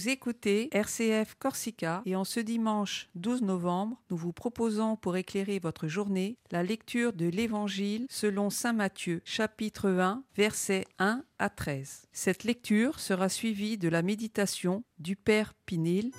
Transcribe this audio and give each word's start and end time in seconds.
Vous 0.00 0.08
écoutez 0.08 0.70
RCF 0.72 1.34
Corsica 1.38 2.00
et 2.06 2.16
en 2.16 2.24
ce 2.24 2.40
dimanche 2.40 3.10
12 3.16 3.42
novembre, 3.42 4.00
nous 4.08 4.16
vous 4.16 4.32
proposons 4.32 4.96
pour 4.96 5.18
éclairer 5.18 5.58
votre 5.58 5.88
journée 5.88 6.38
la 6.50 6.62
lecture 6.62 7.12
de 7.12 7.26
l'Évangile 7.26 8.06
selon 8.08 8.48
Saint 8.48 8.72
Matthieu, 8.72 9.20
chapitre 9.26 9.90
1, 9.90 10.24
versets 10.34 10.86
1 11.00 11.22
à 11.38 11.50
13. 11.50 12.06
Cette 12.12 12.44
lecture 12.44 12.98
sera 12.98 13.28
suivie 13.28 13.76
de 13.76 13.90
la 13.90 14.00
méditation 14.00 14.84
du 14.98 15.16
Père 15.16 15.52
Pinil. 15.66 16.12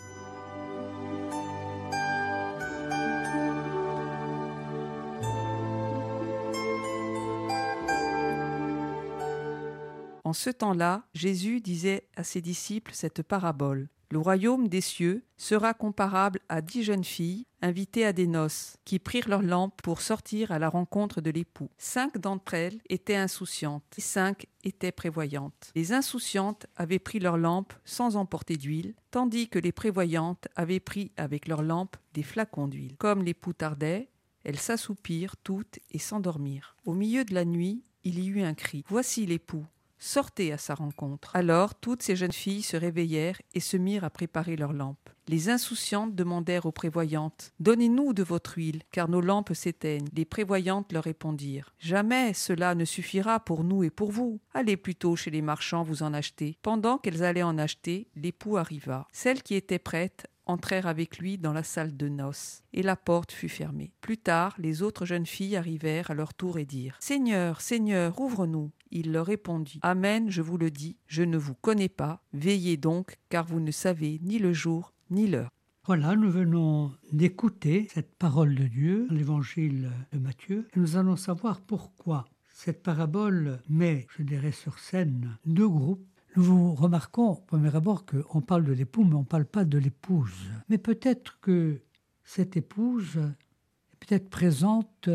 En 10.32 10.34
ce 10.34 10.50
temps-là, 10.50 11.04
Jésus 11.14 11.60
disait 11.60 12.08
à 12.16 12.24
ses 12.24 12.40
disciples 12.40 12.94
cette 12.94 13.21
parabole. 13.21 13.90
Le 14.12 14.18
royaume 14.18 14.70
des 14.70 14.80
cieux 14.80 15.26
sera 15.36 15.74
comparable 15.74 16.40
à 16.48 16.62
dix 16.62 16.84
jeunes 16.84 17.04
filles 17.04 17.44
invitées 17.62 18.06
à 18.06 18.14
des 18.14 18.28
noces, 18.28 18.78
qui 18.86 18.98
prirent 18.98 19.28
leurs 19.28 19.42
lampes 19.42 19.82
pour 19.82 20.00
sortir 20.00 20.54
à 20.54 20.57
la 20.57 20.70
rencontre 20.70 21.20
de 21.20 21.32
l'époux. 21.32 21.70
Cinq 21.78 22.18
d'entre 22.18 22.54
elles 22.54 22.80
étaient 22.88 23.18
insouciantes, 23.18 23.84
et 23.98 24.02
cinq 24.02 24.46
étaient 24.64 24.94
prévoyantes. 24.94 25.74
Les 25.76 25.92
insouciantes 25.92 26.66
avaient 26.78 26.98
pris 26.98 27.20
leurs 27.20 27.38
lampes 27.38 27.74
sans 27.84 28.16
emporter 28.16 28.56
d'huile, 28.56 28.96
tandis 29.12 29.50
que 29.50 29.60
les 29.60 29.74
prévoyantes 29.74 30.48
avaient 30.56 30.79
pris 30.79 31.12
avec 31.18 31.50
leurs 31.50 31.62
lampes 31.62 31.98
des 32.14 32.23
flacons 32.23 32.70
d'huile. 32.70 32.95
Comme 32.95 33.22
l'époux 33.22 33.52
tardait, 33.52 34.08
elles 34.45 34.59
s'assoupirent 34.59 35.36
toutes 35.36 35.80
et 35.92 36.00
s'endormirent. 36.00 36.78
Au 36.86 36.94
milieu 36.94 37.26
de 37.26 37.34
la 37.34 37.44
nuit, 37.44 37.84
il 38.06 38.18
y 38.18 38.28
eut 38.28 38.44
un 38.44 38.54
cri. 38.54 38.86
Voici 38.88 39.26
l'époux 39.26 39.66
sortez 40.02 40.52
à 40.52 40.58
sa 40.58 40.76
rencontre. 40.76 41.34
Alors 41.36 41.76
toutes 41.76 42.04
ces 42.04 42.18
jeunes 42.18 42.34
filles 42.34 42.64
se 42.64 42.76
réveillèrent 42.76 43.42
et 43.54 43.62
se 43.62 43.78
mirent 43.78 44.04
à 44.04 44.10
préparer 44.10 44.58
leurs 44.58 44.74
lampes. 44.74 45.10
Les 45.28 45.50
insouciantes 45.50 46.16
demandèrent 46.16 46.66
aux 46.66 46.72
prévoyantes 46.72 47.54
Donnez-nous 47.60 48.14
de 48.14 48.24
votre 48.24 48.58
huile, 48.58 48.82
car 48.92 49.08
nos 49.08 49.22
lampes 49.22 49.54
s'éteignent. 49.54 50.10
Les 50.14 50.26
prévoyantes 50.26 50.92
leur 50.92 51.04
répondirent 51.04 51.74
Jamais 51.80 52.34
cela 52.34 52.76
ne 52.76 52.84
suffira 52.84 53.40
pour 53.40 53.64
nous 53.64 53.84
et 53.84 53.90
pour 53.90 54.12
vous. 54.12 54.42
Allez 54.54 54.76
plutôt 54.76 55.16
chez 55.16 55.32
les 55.32 55.42
marchands 55.42 55.84
vous 55.84 56.04
en 56.04 56.14
acheter. 56.14 56.58
Pendant 56.64 56.98
qu'elles 56.98 57.24
allaient 57.24 57.44
en 57.44 57.58
acheter, 57.58 58.08
l'époux 58.16 58.58
arriva. 58.58 59.08
Celles 59.14 59.44
qui 59.44 59.56
étaient 59.56 59.80
prêtes 59.80 60.28
entrèrent 60.52 60.88
avec 60.88 61.18
lui 61.18 61.38
dans 61.38 61.54
la 61.54 61.64
salle 61.64 61.96
de 61.96 62.08
noces, 62.08 62.64
et 62.74 62.84
la 62.84 62.96
porte 62.96 63.32
fut 63.32 63.50
fermée. 63.50 63.94
Plus 64.02 64.18
tard, 64.18 64.56
les 64.58 64.82
autres 64.82 65.06
jeunes 65.06 65.26
filles 65.26 65.56
arrivèrent 65.56 66.12
à 66.12 66.14
leur 66.14 66.34
tour 66.34 66.58
et 66.60 66.66
dirent 66.66 66.98
Seigneur, 67.00 67.62
Seigneur, 67.62 68.20
ouvre-nous. 68.20 68.72
Il 68.92 69.14
leur 69.14 69.26
répondit 69.26 69.80
Amen, 69.82 70.30
je 70.30 70.42
vous 70.42 70.58
le 70.58 70.70
dis, 70.70 70.98
je 71.08 71.24
ne 71.24 71.38
vous 71.38 71.56
connais 71.56 71.90
pas. 71.90 72.22
Veillez 72.34 72.78
donc, 72.78 73.18
car 73.30 73.46
vous 73.46 73.60
ne 73.60 73.72
savez 73.72 74.20
ni 74.22 74.38
le 74.38 74.54
jour 74.54 74.94
ni 75.10 75.28
l'heure. 75.28 75.50
Voilà, 75.86 76.16
nous 76.16 76.30
venons 76.30 76.92
d'écouter 77.12 77.88
cette 77.92 78.16
parole 78.16 78.54
de 78.54 78.66
Dieu, 78.66 79.08
l'évangile 79.10 79.90
de 80.14 80.20
Matthieu, 80.20 80.68
et 80.76 80.80
nous 80.80 80.96
allons 80.96 81.16
savoir 81.16 81.60
pourquoi 81.60 82.26
cette 82.54 82.84
parabole 82.84 83.60
met, 83.68 84.06
je 84.16 84.24
dirais, 84.24 84.52
sur 84.52 84.78
scène 84.78 85.38
deux 85.46 85.68
groupes 85.68 86.06
nous 86.36 86.74
remarquons 86.74 87.32
au 87.32 87.36
premier 87.36 87.76
abord 87.76 88.06
qu'on 88.06 88.42
parle 88.42 88.64
de 88.64 88.72
l'époux, 88.72 89.04
mais 89.04 89.16
on 89.16 89.20
ne 89.20 89.26
parle 89.26 89.46
pas 89.46 89.66
de 89.66 89.78
l'épouse. 89.78 90.52
Mais 90.70 90.78
peut-être 90.78 91.40
que 91.40 91.82
cette 92.23 92.56
épouse 92.56 93.18
est 93.18 94.06
peut-être 94.06 94.30
présente 94.30 95.10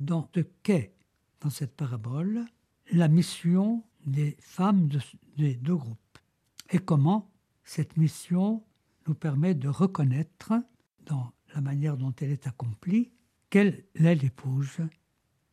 dans 0.00 0.28
ce 0.34 0.40
qu'est, 0.62 0.94
dans 1.40 1.50
cette 1.50 1.76
parabole, 1.76 2.44
la 2.92 3.08
mission 3.08 3.84
des 4.06 4.36
femmes 4.40 4.88
des 5.36 5.54
deux 5.54 5.76
groupes. 5.76 6.18
Et 6.70 6.78
comment 6.78 7.30
cette 7.64 7.96
mission 7.96 8.62
nous 9.06 9.14
permet 9.14 9.54
de 9.54 9.68
reconnaître, 9.68 10.52
dans 11.04 11.32
la 11.54 11.60
manière 11.60 11.96
dont 11.96 12.14
elle 12.20 12.30
est 12.30 12.46
accomplie, 12.46 13.12
quelle 13.50 13.84
est 13.94 14.14
l'épouse 14.14 14.78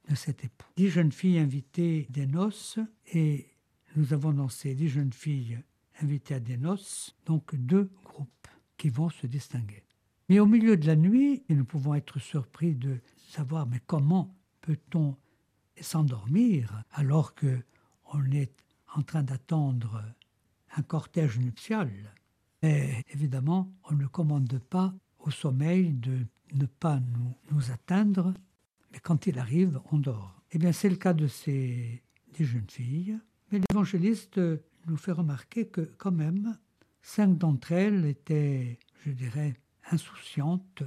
de 0.09 0.16
cet 0.16 0.44
époux. 0.44 0.68
Dix 0.78 0.90
jeunes 0.90 1.12
filles 1.12 1.40
invitées 1.40 2.08
des 2.09 2.25
noces 2.25 2.80
et 3.14 3.50
nous 3.96 4.13
avons 4.13 4.50
ces 4.50 4.75
dix 4.75 4.90
jeunes 4.90 5.13
filles 5.13 5.59
invitées 6.02 6.35
à 6.35 6.40
des 6.40 6.57
noces, 6.57 7.16
donc 7.25 7.56
deux 7.56 7.91
groupes 8.03 8.47
qui 8.78 8.90
vont 8.90 9.09
se 9.09 9.28
distinguer. 9.28 9.84
Mais 10.29 10.40
au 10.40 10.46
milieu 10.46 10.78
de 10.78 10.88
la 10.88 10.96
nuit, 10.96 11.44
nous 11.50 11.66
pouvons 11.66 11.94
être 11.94 12.19
surpris 12.19 12.75
de 12.75 13.00
savoir 13.18 13.68
mais 13.68 13.81
comment 13.85 14.34
peut-on 14.62 15.16
s'endormir 15.79 16.84
alors 16.91 17.35
que 17.35 17.59
on 18.13 18.24
est 18.31 18.53
en 18.96 19.02
train 19.02 19.24
d'attendre 19.24 20.03
un 20.75 20.81
cortège 20.84 21.40
nuptial? 21.40 21.90
Et 22.62 23.03
évidemment, 23.12 23.73
on 23.90 23.96
ne 23.96 24.06
commande 24.08 24.59
pas 24.59 24.94
au 25.19 25.31
sommeil 25.31 25.94
de 25.94 26.25
ne 26.53 26.66
pas 26.66 27.00
nous, 27.00 27.72
atteindre, 27.72 28.34
mais 28.91 29.00
quand 29.00 29.28
il 29.28 29.40
arrive, 29.40 29.79
on 29.91 29.97
dort. 29.97 30.41
Eh 30.52 30.58
bien, 30.58 30.72
c'est 30.72 30.90
le 30.90 30.97
cas 30.97 31.13
de 31.13 31.28
ces 31.28 32.03
dix 32.34 32.46
jeunes 32.46 32.69
filles. 32.69 33.18
Mais 33.51 33.59
l'évangéliste 33.69 34.39
nous 34.88 34.97
fait 34.97 35.12
remarquer 35.12 35.67
que 35.67 35.81
quand 35.97 36.12
même, 36.12 36.57
cinq 37.01 37.38
d'entre 37.38 37.72
elles 37.73 38.06
étaient, 38.06 38.79
je 39.06 39.12
dirais, 39.12 39.56
insouciantes 39.89 40.84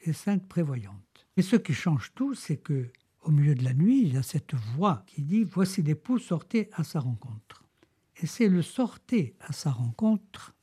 et 0.00 0.12
cinq 0.12 0.46
prévoyantes. 0.48 1.26
Et 1.36 1.42
ce 1.42 1.56
qui 1.56 1.74
change 1.74 2.12
tout, 2.14 2.34
c'est 2.34 2.56
que 2.56 2.90
au 3.22 3.30
milieu 3.30 3.54
de 3.54 3.64
la 3.64 3.74
nuit, 3.74 4.02
il 4.02 4.14
y 4.14 4.16
a 4.16 4.22
cette 4.22 4.54
voix 4.54 5.02
qui 5.06 5.22
dit 5.22 5.44
Voici 5.44 5.82
l'époux, 5.82 6.18
sortez 6.18 6.70
à 6.72 6.84
sa 6.84 7.00
rencontre. 7.00 7.64
Et 8.16 8.26
c'est 8.26 8.48
le 8.48 8.62
sortez 8.62 9.34
à 9.40 9.52
sa 9.52 9.70
rencontre 9.70 10.54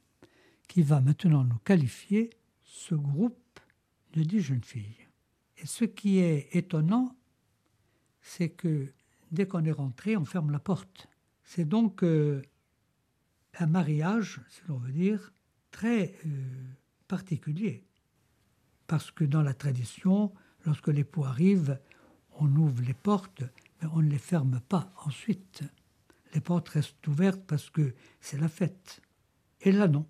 qui 0.68 0.82
va 0.82 1.02
maintenant 1.02 1.44
nous 1.44 1.58
qualifier 1.60 2.32
ce 2.64 2.96
groupe 2.96 3.60
de 4.14 4.24
dix 4.24 4.40
jeunes 4.40 4.64
filles. 4.64 5.08
Et 5.58 5.68
ce 5.68 5.86
qui 5.86 6.20
est 6.20 6.48
étonnant, 6.56 7.16
c'est 8.22 8.50
que 8.50 8.92
dès 9.34 9.48
qu'on 9.48 9.66
est 9.66 9.72
rentré, 9.72 10.16
on 10.16 10.26
ferme 10.26 10.52
la 10.52 10.60
porte. 10.60 11.08
C'est 11.44 11.66
donc 11.66 12.04
euh, 12.04 12.42
un 13.60 13.66
mariage, 13.66 14.40
si 14.50 14.62
l'on 14.68 14.78
veut 14.78 14.92
dire, 14.92 15.34
très 15.72 16.16
euh, 16.26 16.30
particulier. 17.08 17.86
Parce 18.88 19.12
que 19.12 19.24
dans 19.24 19.42
la 19.42 19.54
tradition, 19.54 20.34
lorsque 20.66 20.88
l'époux 20.88 21.26
arrive, 21.26 21.80
on 22.40 22.56
ouvre 22.56 22.84
les 22.84 22.94
portes, 22.94 23.44
mais 23.82 23.90
on 23.94 24.02
ne 24.02 24.10
les 24.10 24.18
ferme 24.18 24.62
pas 24.62 24.94
ensuite. 25.06 25.64
Les 26.34 26.42
portes 26.42 26.70
restent 26.70 27.08
ouvertes 27.08 27.44
parce 27.46 27.70
que 27.70 27.94
c'est 28.22 28.40
la 28.40 28.48
fête. 28.48 29.02
Et 29.62 29.72
là, 29.72 29.88
non. 29.88 30.08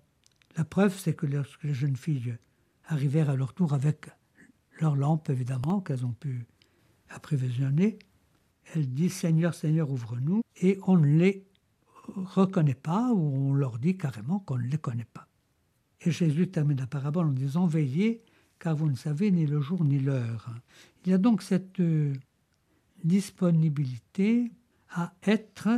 La 0.56 0.64
preuve, 0.64 0.96
c'est 0.98 1.14
que 1.14 1.26
lorsque 1.26 1.64
les 1.64 1.74
jeunes 1.74 1.96
filles 1.96 2.36
arrivèrent 2.86 3.30
à 3.30 3.36
leur 3.36 3.54
tour 3.54 3.72
avec 3.72 4.08
leurs 4.80 4.96
lampes, 4.96 5.30
évidemment, 5.30 5.80
qu'elles 5.80 6.04
ont 6.04 6.12
pu 6.12 6.46
apprévisionner, 7.08 7.98
elles 8.72 8.92
disent 8.92 9.14
Seigneur, 9.14 9.54
Seigneur, 9.54 9.90
ouvre-nous, 9.90 10.42
et 10.60 10.78
on 10.86 10.96
ne 10.96 11.06
les 11.06 11.46
reconnaît 12.06 12.74
pas, 12.74 13.12
ou 13.12 13.50
on 13.50 13.54
leur 13.54 13.78
dit 13.78 13.96
carrément 13.96 14.38
qu'on 14.40 14.58
ne 14.58 14.66
les 14.66 14.78
connaît 14.78 15.06
pas. 15.12 15.28
Et 16.02 16.10
Jésus 16.10 16.48
termine 16.48 16.78
la 16.78 16.86
parabole 16.86 17.26
en 17.26 17.32
disant 17.32 17.66
Veillez, 17.66 18.22
car 18.58 18.76
vous 18.76 18.90
ne 18.90 18.96
savez 18.96 19.30
ni 19.30 19.46
le 19.46 19.60
jour 19.60 19.84
ni 19.84 19.98
l'heure. 19.98 20.50
Il 21.04 21.10
y 21.10 21.14
a 21.14 21.18
donc 21.18 21.42
cette 21.42 21.80
euh, 21.80 22.12
disponibilité 23.02 24.52
à 24.90 25.14
être 25.26 25.68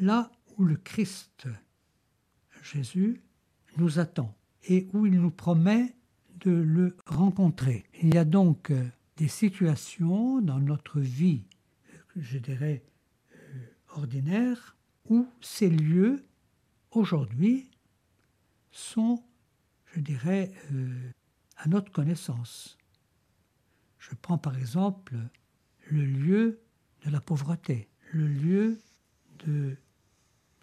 là 0.00 0.30
où 0.56 0.64
le 0.64 0.76
Christ, 0.76 1.48
Jésus, 2.62 3.20
nous 3.78 3.98
attend 3.98 4.34
et 4.68 4.88
où 4.92 5.06
il 5.06 5.20
nous 5.20 5.30
promet 5.30 5.94
de 6.40 6.50
le 6.50 6.96
rencontrer. 7.06 7.84
Il 8.02 8.14
y 8.14 8.18
a 8.18 8.24
donc 8.24 8.70
euh, 8.70 8.86
des 9.16 9.28
situations 9.28 10.40
dans 10.40 10.58
notre 10.58 11.00
vie 11.00 11.44
je 12.16 12.38
dirais, 12.38 12.84
euh, 13.34 13.66
ordinaire, 13.90 14.76
où 15.08 15.28
ces 15.40 15.70
lieux, 15.70 16.26
aujourd'hui, 16.90 17.70
sont, 18.70 19.22
je 19.94 20.00
dirais, 20.00 20.52
euh, 20.72 21.10
à 21.56 21.68
notre 21.68 21.92
connaissance. 21.92 22.76
Je 23.98 24.14
prends 24.14 24.38
par 24.38 24.56
exemple 24.56 25.14
le 25.90 26.04
lieu 26.04 26.60
de 27.04 27.10
la 27.10 27.20
pauvreté, 27.20 27.88
le 28.12 28.26
lieu 28.26 28.78
de 29.44 29.76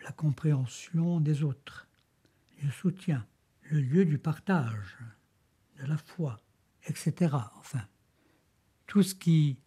la 0.04 0.12
compréhension 0.12 1.20
des 1.20 1.44
autres, 1.44 1.88
du 2.60 2.70
soutien, 2.72 3.26
le 3.64 3.80
lieu 3.80 4.06
du 4.06 4.18
partage, 4.18 4.98
de 5.80 5.86
la 5.86 5.98
foi, 5.98 6.40
etc. 6.86 7.36
Enfin, 7.58 7.88
tout 8.88 9.04
ce 9.04 9.16
qui 9.16 9.58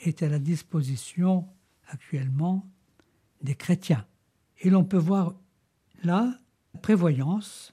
est 0.00 0.22
à 0.22 0.28
la 0.28 0.38
disposition 0.38 1.48
actuellement 1.88 2.66
des 3.42 3.54
chrétiens. 3.54 4.06
Et 4.60 4.70
l'on 4.70 4.84
peut 4.84 4.98
voir 4.98 5.34
là 6.02 6.38
la 6.74 6.80
prévoyance 6.80 7.72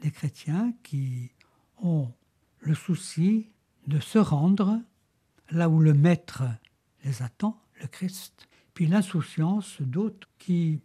des 0.00 0.10
chrétiens 0.10 0.72
qui 0.82 1.32
ont 1.78 2.12
le 2.60 2.74
souci 2.74 3.50
de 3.86 4.00
se 4.00 4.18
rendre 4.18 4.80
là 5.50 5.68
où 5.68 5.80
le 5.80 5.94
Maître 5.94 6.44
les 7.04 7.22
attend, 7.22 7.60
le 7.80 7.86
Christ, 7.86 8.48
puis 8.74 8.86
l'insouciance 8.86 9.80
d'autres 9.80 10.28
qui 10.38 10.80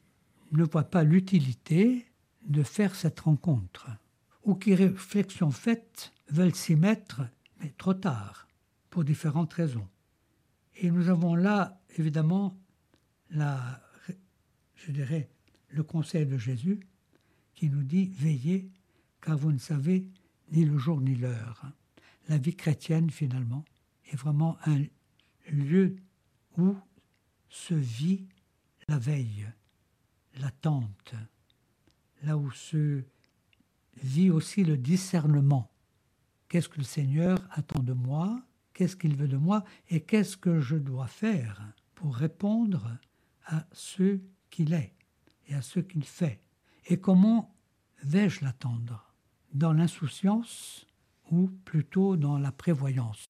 ne 0.51 0.63
voient 0.63 0.83
pas 0.83 1.03
l'utilité 1.03 2.07
de 2.45 2.63
faire 2.63 2.95
cette 2.95 3.19
rencontre, 3.21 3.87
ou 4.43 4.55
qui, 4.55 4.75
réflexion 4.75 5.51
faite, 5.51 6.11
veulent 6.29 6.55
s'y 6.55 6.75
mettre, 6.75 7.21
mais 7.59 7.73
trop 7.77 7.93
tard, 7.93 8.47
pour 8.89 9.03
différentes 9.03 9.53
raisons. 9.53 9.87
Et 10.75 10.91
nous 10.91 11.09
avons 11.09 11.35
là, 11.35 11.79
évidemment, 11.97 12.57
la, 13.29 13.81
je 14.75 14.91
dirais, 14.91 15.29
le 15.69 15.83
conseil 15.83 16.25
de 16.25 16.37
Jésus 16.37 16.79
qui 17.53 17.69
nous 17.69 17.83
dit 17.83 18.11
Veillez, 18.17 18.69
car 19.21 19.37
vous 19.37 19.51
ne 19.51 19.57
savez 19.57 20.07
ni 20.51 20.65
le 20.65 20.77
jour 20.77 21.01
ni 21.01 21.15
l'heure. 21.15 21.65
La 22.29 22.37
vie 22.37 22.55
chrétienne, 22.55 23.09
finalement, 23.09 23.65
est 24.11 24.15
vraiment 24.15 24.57
un 24.65 24.83
lieu 25.51 25.95
où 26.57 26.75
se 27.49 27.73
vit 27.73 28.27
la 28.87 28.97
veille, 28.97 29.47
l'attente, 30.39 31.13
là 32.23 32.37
où 32.37 32.51
se 32.51 33.03
vit 34.01 34.29
aussi 34.29 34.63
le 34.63 34.77
discernement. 34.77 35.71
Qu'est-ce 36.49 36.69
que 36.69 36.79
le 36.79 36.83
Seigneur 36.83 37.39
attend 37.51 37.81
de 37.81 37.93
moi 37.93 38.41
Qu'est-ce 38.73 38.95
qu'il 38.95 39.15
veut 39.15 39.27
de 39.27 39.37
moi 39.37 39.63
Et 39.89 40.01
qu'est-ce 40.01 40.37
que 40.37 40.59
je 40.59 40.75
dois 40.75 41.07
faire 41.07 41.61
pour 41.95 42.15
répondre 42.15 42.97
à 43.45 43.65
ce 43.71 44.19
qu'il 44.49 44.73
est 44.73 44.93
et 45.47 45.55
à 45.55 45.61
ce 45.61 45.79
qu'il 45.79 46.03
fait 46.03 46.41
Et 46.87 46.99
comment 46.99 47.55
vais-je 48.03 48.43
l'attendre 48.43 49.13
Dans 49.53 49.73
l'insouciance 49.73 50.87
ou 51.31 51.49
plutôt 51.65 52.17
dans 52.17 52.37
la 52.37 52.51
prévoyance? 52.51 53.27